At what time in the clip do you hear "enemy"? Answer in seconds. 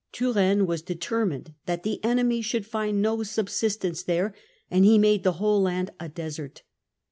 2.03-2.41